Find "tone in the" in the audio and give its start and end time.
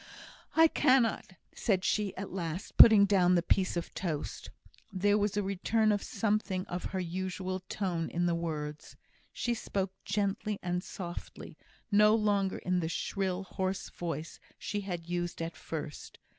7.69-8.33